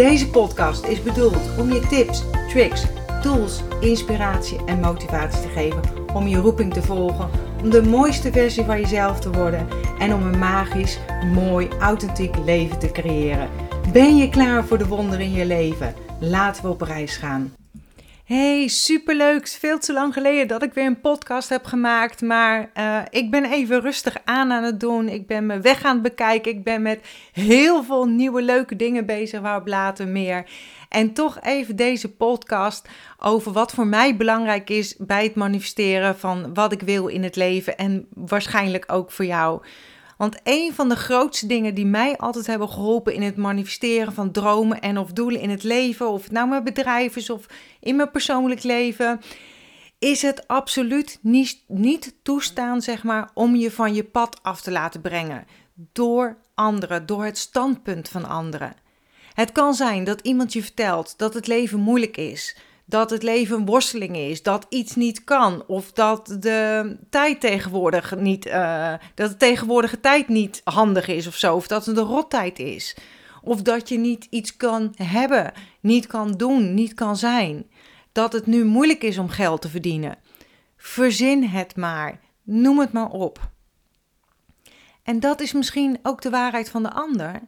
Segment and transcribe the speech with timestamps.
[0.00, 2.84] Deze podcast is bedoeld om je tips, tricks,
[3.22, 5.80] tools, inspiratie en motivatie te geven
[6.14, 7.30] om je roeping te volgen,
[7.62, 10.98] om de mooiste versie van jezelf te worden en om een magisch,
[11.34, 13.48] mooi, authentiek leven te creëren.
[13.92, 15.94] Ben je klaar voor de wonderen in je leven?
[16.20, 17.52] Laten we op reis gaan.
[18.30, 19.48] Hey, superleuk.
[19.48, 22.20] Veel te lang geleden dat ik weer een podcast heb gemaakt.
[22.20, 25.08] Maar uh, ik ben even rustig aan aan het doen.
[25.08, 26.52] Ik ben me weg aan het bekijken.
[26.52, 27.00] Ik ben met
[27.32, 29.40] heel veel nieuwe leuke dingen bezig.
[29.40, 30.44] Waarop later meer.
[30.88, 36.54] En toch even deze podcast over wat voor mij belangrijk is bij het manifesteren van
[36.54, 37.76] wat ik wil in het leven.
[37.76, 39.62] En waarschijnlijk ook voor jou.
[40.20, 44.30] Want een van de grootste dingen die mij altijd hebben geholpen in het manifesteren van
[44.30, 47.46] dromen en of doelen in het leven, of het nou mijn bedrijf is of
[47.80, 49.20] in mijn persoonlijk leven,
[49.98, 54.70] is het absoluut niet, niet toestaan, zeg maar, om je van je pad af te
[54.70, 55.46] laten brengen.
[55.74, 58.74] Door anderen, door het standpunt van anderen.
[59.34, 62.56] Het kan zijn dat iemand je vertelt dat het leven moeilijk is
[62.90, 68.16] dat het leven een worsteling is, dat iets niet kan, of dat de tijd tegenwoordig
[68.16, 72.04] niet, uh, dat de tegenwoordige tijd niet handig is of zo, of dat het een
[72.04, 72.96] rottijd is,
[73.42, 77.70] of dat je niet iets kan hebben, niet kan doen, niet kan zijn,
[78.12, 80.18] dat het nu moeilijk is om geld te verdienen.
[80.76, 83.50] Verzin het maar, noem het maar op.
[85.02, 87.40] En dat is misschien ook de waarheid van de ander.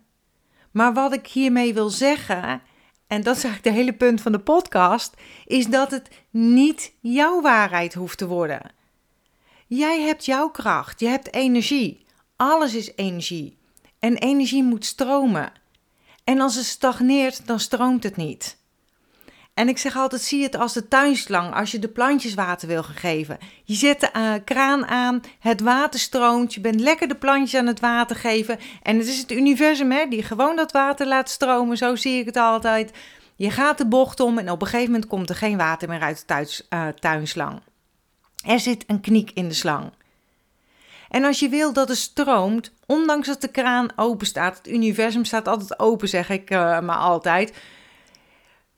[0.70, 2.62] Maar wat ik hiermee wil zeggen
[3.12, 5.14] en dat is eigenlijk de hele punt van de podcast,
[5.46, 8.60] is dat het niet jouw waarheid hoeft te worden.
[9.66, 12.06] Jij hebt jouw kracht, je hebt energie.
[12.36, 13.58] Alles is energie.
[13.98, 15.52] En energie moet stromen.
[16.24, 18.56] En als het stagneert, dan stroomt het niet.
[19.54, 22.82] En ik zeg altijd: zie het als de tuinslang als je de plantjes water wil
[22.82, 23.38] geven.
[23.64, 27.66] Je zet de uh, kraan aan, het water stroomt, je bent lekker de plantjes aan
[27.66, 28.58] het water geven.
[28.82, 31.76] En het is het universum hè, die gewoon dat water laat stromen.
[31.76, 32.92] Zo zie ik het altijd.
[33.36, 36.00] Je gaat de bocht om en op een gegeven moment komt er geen water meer
[36.00, 37.60] uit de uh, tuinslang.
[38.46, 39.92] Er zit een kniek in de slang.
[41.08, 45.24] En als je wil dat het stroomt, ondanks dat de kraan open staat, het universum
[45.24, 47.52] staat altijd open, zeg ik uh, maar altijd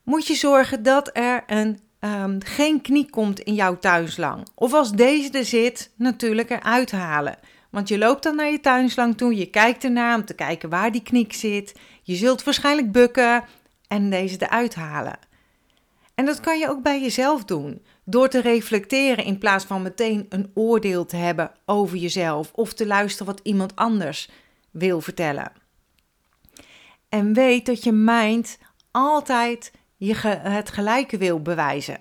[0.05, 4.47] moet je zorgen dat er een, um, geen knie komt in jouw tuinslang.
[4.55, 7.39] Of als deze er zit, natuurlijk eruit halen.
[7.71, 10.93] Want je loopt dan naar je tuinslang toe, je kijkt ernaar om te kijken waar
[10.93, 11.75] die kniek zit.
[12.03, 13.45] Je zult waarschijnlijk bukken
[13.89, 15.19] en deze eruit halen.
[16.15, 20.27] En dat kan je ook bij jezelf doen, door te reflecteren in plaats van meteen
[20.29, 24.31] een oordeel te hebben over jezelf of te luisteren wat iemand anders
[24.71, 25.53] wil vertellen.
[27.09, 28.59] En weet dat je mind
[28.91, 29.73] altijd
[30.05, 31.99] je het gelijke wil bewijzen.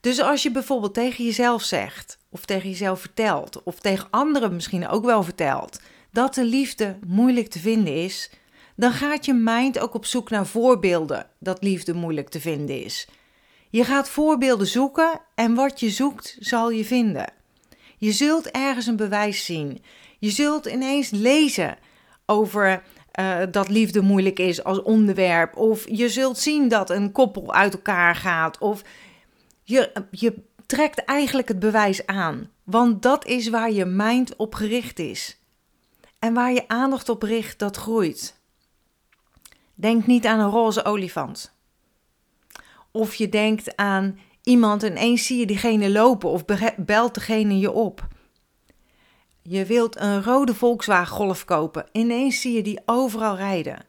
[0.00, 4.88] Dus als je bijvoorbeeld tegen jezelf zegt, of tegen jezelf vertelt, of tegen anderen misschien
[4.88, 5.80] ook wel vertelt,
[6.12, 8.30] dat de liefde moeilijk te vinden is,
[8.76, 13.08] dan gaat je mind ook op zoek naar voorbeelden dat liefde moeilijk te vinden is.
[13.70, 17.32] Je gaat voorbeelden zoeken en wat je zoekt zal je vinden.
[17.96, 19.82] Je zult ergens een bewijs zien.
[20.18, 21.78] Je zult ineens lezen
[22.26, 22.82] over
[23.16, 25.56] uh, dat liefde moeilijk is als onderwerp.
[25.56, 28.58] Of je zult zien dat een koppel uit elkaar gaat.
[28.58, 28.82] Of
[29.62, 30.34] je, je
[30.66, 32.50] trekt eigenlijk het bewijs aan.
[32.64, 35.40] Want dat is waar je mind op gericht is.
[36.18, 38.40] En waar je aandacht op richt, dat groeit.
[39.74, 41.54] Denk niet aan een roze olifant.
[42.90, 46.44] Of je denkt aan iemand en eens zie je diegene lopen of
[46.76, 48.06] belt degene je op.
[49.48, 51.86] Je wilt een rode Volkswagen Golf kopen.
[51.92, 53.84] Ineens zie je die overal rijden.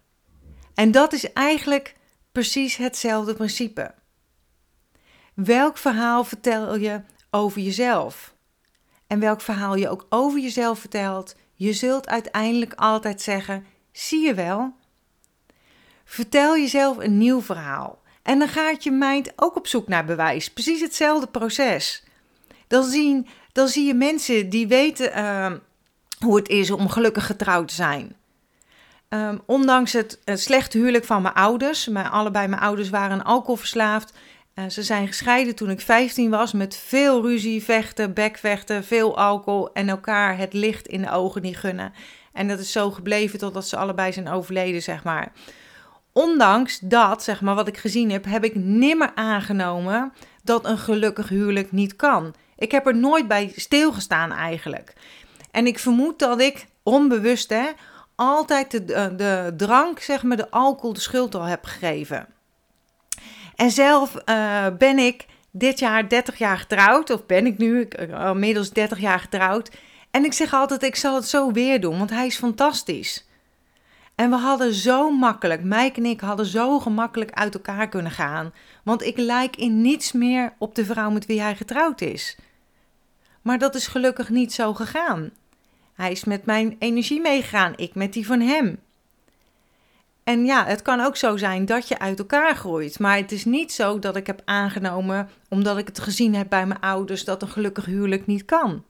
[0.73, 1.95] En dat is eigenlijk
[2.31, 3.94] precies hetzelfde principe.
[5.33, 7.01] Welk verhaal vertel je
[7.31, 8.36] over jezelf?
[9.07, 14.33] En welk verhaal je ook over jezelf vertelt, je zult uiteindelijk altijd zeggen: zie je
[14.33, 14.74] wel?
[16.06, 18.01] Vertel jezelf een nieuw verhaal.
[18.24, 20.53] En dan gaat je mind ook op zoek naar bewijs.
[20.53, 22.03] Precies hetzelfde proces.
[22.68, 23.27] Dan zien
[23.57, 25.57] dan zie je mensen die weten ehm,
[26.19, 28.15] hoe het is om gelukkig getrouwd te zijn.
[29.09, 34.13] Ehm, ondanks het, slechte huwelijk van mijn ouders, mijn, allebei mijn ouders waren alcoholverslaafd.
[34.68, 39.89] Ze zijn gescheiden toen ik 15 was, met veel ruzie, vechten, bekvechten, veel alcohol en
[39.89, 41.94] elkaar het licht in de ogen niet gunnen.
[42.33, 45.31] En dat is zo gebleven totdat ze allebei zijn overleden, zeg maar.
[46.13, 50.13] ondanks dat, zeg maar, wat ik gezien heb, heb ik nimmer aangenomen
[50.44, 52.33] dat een gelukkig huwelijk niet kan.
[52.57, 54.94] Ik heb er nooit bij stilgestaan eigenlijk.
[55.51, 57.69] En ik vermoed dat ik onbewust hè,
[58.15, 62.27] altijd de, de, drank, zeg maar, de alcohol, de schuld al heb gegeven.
[63.56, 68.30] En zelf uh, ben ik dit jaar 30 jaar getrouwd, of ben ik nu uh,
[68.30, 69.71] inmiddels 30 jaar getrouwd.
[70.12, 73.26] En ik zeg altijd, ik zal het zo weer doen, want hij is fantastisch.
[74.17, 78.53] En we hadden zo makkelijk, Mike en ik hadden zo gemakkelijk uit elkaar kunnen gaan.
[78.83, 82.37] Want ik lijk in niets meer op de vrouw met wie hij getrouwd is.
[83.41, 85.29] Maar dat is gelukkig niet zo gegaan.
[85.93, 88.79] Hij is met mijn energie meegegaan, ik met die van hem.
[90.23, 92.99] En ja, het kan ook zo zijn dat je uit elkaar groeit.
[92.99, 96.65] Maar het is niet zo dat ik heb aangenomen, omdat ik het gezien heb bij
[96.65, 98.83] mijn ouders, dat een gelukkig huwelijk niet kan.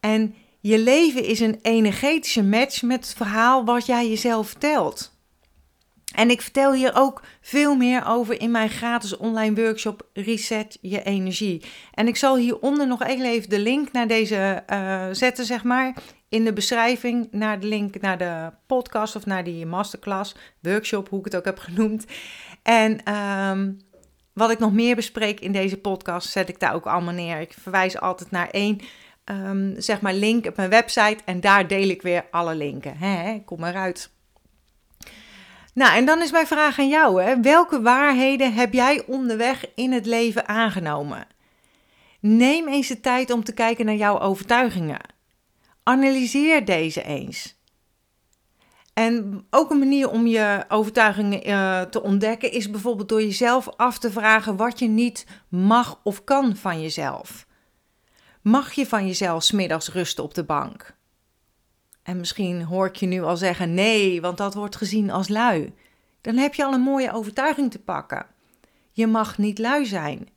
[0.00, 5.18] En je leven is een energetische match met het verhaal wat jij jezelf vertelt.
[6.14, 11.02] En ik vertel hier ook veel meer over in mijn gratis online workshop Reset je
[11.02, 11.62] energie.
[11.94, 15.96] En ik zal hieronder nog even de link naar deze uh, zetten, zeg maar.
[16.28, 21.18] In de beschrijving naar de link naar de podcast of naar die masterclass, workshop, hoe
[21.18, 22.04] ik het ook heb genoemd.
[22.62, 23.78] En um,
[24.32, 27.40] wat ik nog meer bespreek in deze podcast, zet ik daar ook allemaal neer.
[27.40, 28.80] Ik verwijs altijd naar één
[29.30, 32.96] um, zeg maar link op mijn website en daar deel ik weer alle linken.
[32.96, 34.10] Hè, kom eruit.
[35.74, 37.40] Nou, en dan is mijn vraag aan jou: hè.
[37.40, 41.26] welke waarheden heb jij onderweg in het leven aangenomen?
[42.20, 45.00] Neem eens de tijd om te kijken naar jouw overtuigingen.
[45.82, 47.58] Analyseer deze eens.
[48.94, 53.98] En ook een manier om je overtuigingen uh, te ontdekken is bijvoorbeeld door jezelf af
[53.98, 57.46] te vragen wat je niet mag of kan van jezelf.
[58.40, 60.94] Mag je van jezelf smiddags rusten op de bank?
[62.02, 65.72] En misschien hoor ik je nu al zeggen nee, want dat wordt gezien als lui.
[66.20, 68.26] Dan heb je al een mooie overtuiging te pakken.
[68.92, 70.28] Je mag niet lui zijn.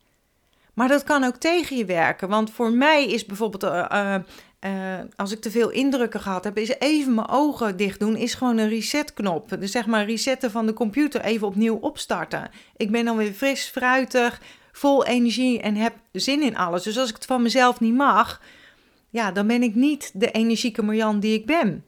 [0.74, 2.30] Maar dat kan ook tegen je werken.
[2.30, 4.16] Want voor mij is bijvoorbeeld, uh,
[4.62, 8.34] uh, als ik te veel indrukken gehad heb, is even mijn ogen dicht doen, is
[8.34, 9.50] gewoon een resetknop.
[9.60, 12.50] Dus zeg maar resetten van de computer, even opnieuw opstarten.
[12.78, 14.42] Ik ben dan weer fris, fruitig,
[14.74, 16.84] vol energie en heb zin in alles.
[16.84, 18.42] Dus als ik het van mezelf niet mag,
[19.10, 21.86] ja, dan ben ik niet de energieke Marjan die ik ben.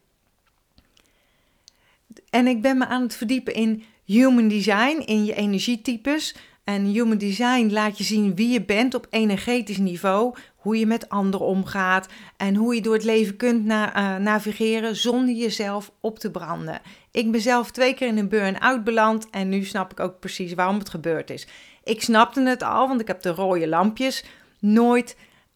[2.30, 6.36] En ik ben me aan het verdiepen in human design, in je energietypes.
[6.64, 11.10] En human design laat je zien wie je bent op energetisch niveau, hoe je met
[11.10, 16.32] anderen omgaat en hoe je door het leven kunt uh, navigeren zonder jezelf op te
[16.32, 16.82] branden.
[17.12, 20.54] Ik ben zelf twee keer in een burn-out beland en nu snap ik ook precies
[20.54, 21.48] waarom het gebeurd is.
[21.86, 24.24] Ik snapte het al, want ik heb de rode lampjes
[24.60, 25.16] nooit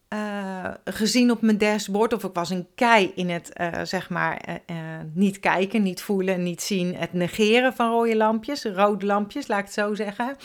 [0.09, 2.13] uh, gezien op mijn dashboard.
[2.13, 4.77] Of ik was een kei in het, uh, zeg maar, uh,
[5.13, 6.95] niet kijken, niet voelen, niet zien.
[6.95, 10.35] Het negeren van rode lampjes, rode lampjes, laat ik het zo zeggen.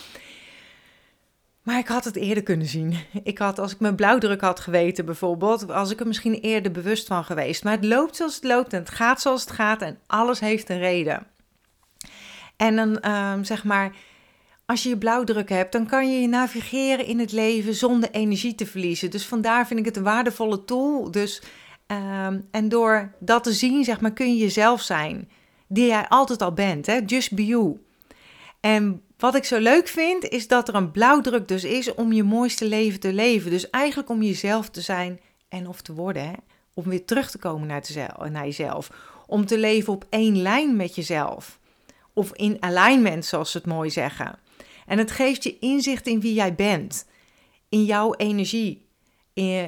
[1.62, 2.96] Maar ik had het eerder kunnen zien.
[3.22, 7.06] Ik had, als ik mijn blauwdruk had geweten bijvoorbeeld, was ik er misschien eerder bewust
[7.06, 7.64] van geweest.
[7.64, 10.68] Maar het loopt zoals het loopt en het gaat zoals het gaat en alles heeft
[10.68, 11.26] een reden.
[12.56, 13.92] En dan, ehm, zeg maar,
[14.66, 18.54] als je je blauwdruk hebt, dan kan je je navigeren in het leven zonder energie
[18.54, 19.10] te verliezen.
[19.10, 21.10] Dus vandaar vind ik het een waardevolle tool.
[21.10, 21.42] Dus,
[21.86, 25.28] um, en door dat te zien, zeg maar, kun je jezelf zijn.
[25.66, 27.00] Die jij altijd al bent, hè?
[27.06, 27.78] Just be you.
[28.60, 32.22] En wat ik zo leuk vind, is dat er een blauwdruk dus is om je
[32.22, 33.50] mooiste leven te leven.
[33.50, 36.22] Dus eigenlijk om jezelf te zijn en of te worden.
[36.22, 36.32] Hè?
[36.74, 37.82] Om weer terug te komen naar,
[38.30, 38.90] naar jezelf.
[39.26, 41.58] Om te leven op één lijn met jezelf.
[42.12, 44.38] Of in alignment, zoals ze het mooi zeggen.
[44.86, 47.06] En het geeft je inzicht in wie jij bent,
[47.68, 48.86] in jouw energie,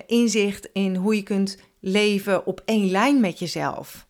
[0.07, 4.07] inzicht in hoe je kunt leven op één lijn met jezelf.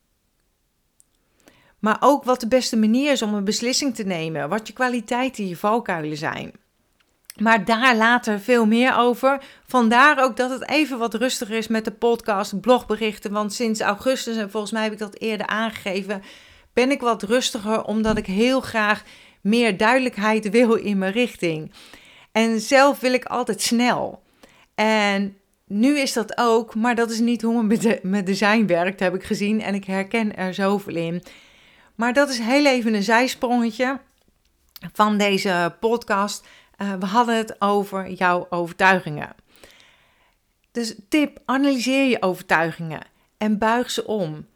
[1.79, 5.49] Maar ook wat de beste manier is om een beslissing te nemen, wat je kwaliteiten,
[5.49, 6.53] je valkuilen zijn.
[7.37, 9.43] Maar daar later veel meer over.
[9.67, 13.33] Vandaar ook dat het even wat rustiger is met de podcast, blogberichten.
[13.33, 16.23] Want sinds augustus, en volgens mij heb ik dat eerder aangegeven,
[16.73, 19.03] ben ik wat rustiger omdat ik heel graag
[19.47, 21.73] meer duidelijkheid wil in mijn richting.
[22.33, 24.23] En zelf wil ik altijd snel.
[24.75, 29.25] En nu is dat ook, maar dat is niet hoe mijn design werkt, heb ik
[29.25, 29.63] gezien.
[29.63, 31.23] En ik herken er zoveel in.
[31.95, 34.01] Maar dat is heel even een zijsprongetje
[34.93, 36.47] van deze podcast.
[36.79, 39.35] Uh, we hadden het over jouw overtuigingen.
[40.73, 43.03] Dus tip, analyseer je overtuigingen
[43.39, 44.47] en buig ze om.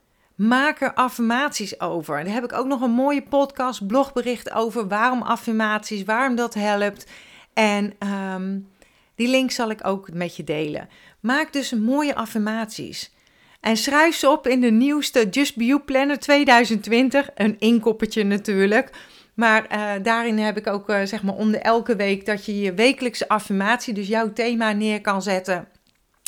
[0.41, 2.25] Maak er affirmaties over.
[2.25, 7.07] Daar heb ik ook nog een mooie podcast, blogbericht over waarom affirmaties, waarom dat helpt.
[7.53, 7.95] En
[8.35, 8.69] um,
[9.15, 10.89] die link zal ik ook met je delen.
[11.21, 13.15] Maak dus mooie affirmaties.
[13.61, 17.31] En schrijf ze op in de nieuwste Just Be You Planner 2020.
[17.35, 18.91] Een inkoppertje natuurlijk.
[19.35, 22.75] Maar uh, daarin heb ik ook, uh, zeg maar, onder elke week dat je je
[22.75, 25.69] wekelijkse affirmatie, dus jouw thema, neer kan zetten.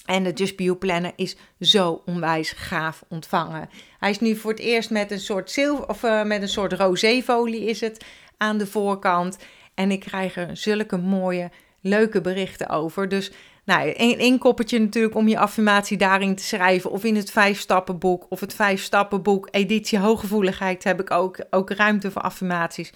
[0.04, 3.68] En de Just You Planner is zo onwijs gaaf ontvangen.
[3.98, 6.72] Hij is nu voor het eerst met een soort zilver, of uh, met een soort
[6.72, 8.04] roséfolie is het
[8.36, 9.38] aan de voorkant.
[9.74, 13.08] En ik krijg er zulke mooie, leuke berichten over.
[13.08, 13.32] Dus
[13.64, 16.90] nou, een inkoppertje natuurlijk om je affirmatie daarin te schrijven.
[16.90, 21.70] Of in het vijf stappenboek of het vijf stappenboek editie hooggevoeligheid heb ik ook, ook
[21.70, 22.92] ruimte voor affirmaties.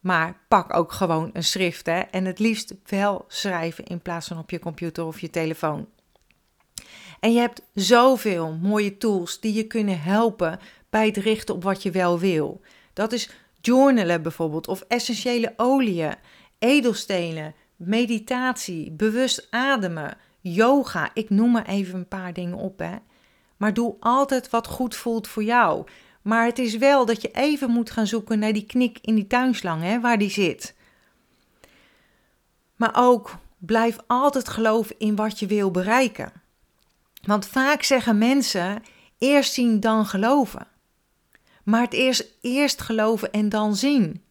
[0.00, 1.98] Maar pak ook gewoon een schrift hè?
[1.98, 5.86] en het liefst wel schrijven in plaats van op je computer of je telefoon.
[7.20, 11.82] En je hebt zoveel mooie tools die je kunnen helpen bij het richten op wat
[11.82, 12.60] je wel wil.
[12.92, 16.14] Dat is journalen bijvoorbeeld, of essentiële oliën,
[16.58, 21.10] edelstenen, meditatie, bewust ademen, yoga.
[21.14, 22.96] Ik noem maar even een paar dingen op, hè.
[23.56, 25.86] Maar doe altijd wat goed voelt voor jou.
[26.22, 29.26] Maar het is wel dat je even moet gaan zoeken naar die knik in die
[29.26, 30.74] tuinslang, hè, waar die zit.
[32.76, 36.32] Maar ook blijf altijd geloven in wat je wil bereiken.
[37.26, 38.82] Want vaak zeggen mensen
[39.18, 40.66] eerst zien dan geloven.
[41.64, 44.22] Maar het eerst, eerst geloven en dan zien.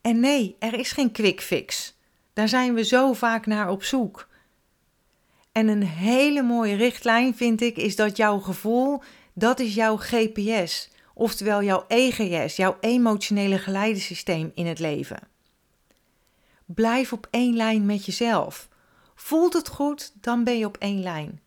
[0.00, 1.96] En nee, er is geen quick fix.
[2.32, 4.28] Daar zijn we zo vaak naar op zoek.
[5.52, 9.02] En een hele mooie richtlijn vind ik is dat jouw gevoel,
[9.32, 15.18] dat is jouw GPS, oftewel jouw EGS, jouw emotionele geleidensysteem in het leven.
[16.64, 18.68] Blijf op één lijn met jezelf.
[19.14, 21.40] Voelt het goed, dan ben je op één lijn.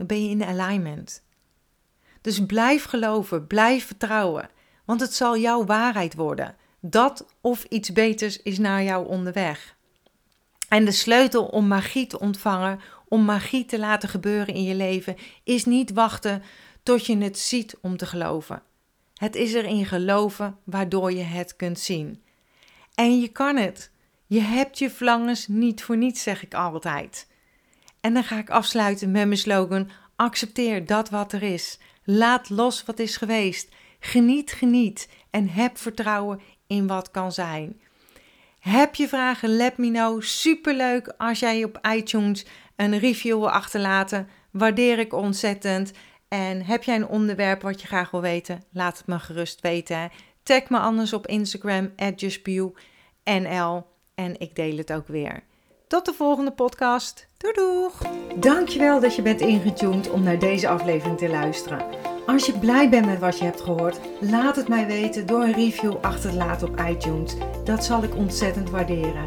[0.00, 1.22] Dan ben je in alignment.
[2.20, 4.50] Dus blijf geloven, blijf vertrouwen,
[4.84, 6.56] want het zal jouw waarheid worden.
[6.80, 9.76] Dat of iets beters is naar jou onderweg.
[10.68, 15.16] En de sleutel om magie te ontvangen, om magie te laten gebeuren in je leven,
[15.44, 16.42] is niet wachten
[16.82, 18.62] tot je het ziet om te geloven.
[19.14, 22.22] Het is erin geloven waardoor je het kunt zien.
[22.94, 23.90] En je kan het.
[24.26, 27.28] Je hebt je verlangens niet voor niets, zeg ik altijd.
[28.00, 31.78] En dan ga ik afsluiten met mijn slogan: accepteer dat wat er is.
[32.04, 33.68] Laat los wat is geweest.
[34.00, 37.80] Geniet, geniet en heb vertrouwen in wat kan zijn.
[38.58, 39.56] Heb je vragen?
[39.56, 40.22] Let me know.
[40.22, 44.28] Superleuk als jij op iTunes een review wil achterlaten.
[44.50, 45.92] Waardeer ik ontzettend.
[46.28, 48.62] En heb jij een onderwerp wat je graag wil weten?
[48.72, 50.10] Laat het me gerust weten.
[50.42, 53.86] Tag me anders op Instagram, justbiewnl.
[54.14, 55.42] En ik deel het ook weer.
[55.90, 57.26] Tot de volgende podcast.
[57.36, 58.02] Doei doeg!
[58.36, 61.84] Dankjewel dat je bent ingetuned om naar deze aflevering te luisteren.
[62.26, 65.52] Als je blij bent met wat je hebt gehoord, laat het mij weten door een
[65.52, 67.36] review achter te laten op iTunes.
[67.64, 69.24] Dat zal ik ontzettend waarderen.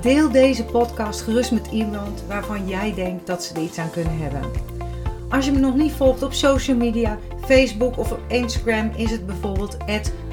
[0.00, 4.18] Deel deze podcast gerust met iemand waarvan jij denkt dat ze er iets aan kunnen
[4.18, 4.50] hebben.
[5.28, 9.26] Als je me nog niet volgt op social media, Facebook of op Instagram, is het
[9.26, 9.76] bijvoorbeeld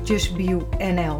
[0.04, 1.20] justbiewnl.